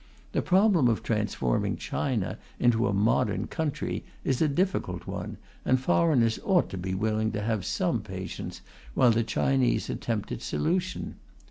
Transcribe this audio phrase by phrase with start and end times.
[0.31, 6.39] The problem of transforming China into a modern country is a difficult one, and foreigners
[6.43, 8.61] ought to be willing to have some patience
[8.95, 11.17] while the Chinese attempt its solution.